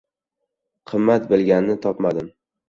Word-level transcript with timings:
Qimmat 0.91 1.27
bilganni 1.35 1.77
topmadim. 1.85 2.33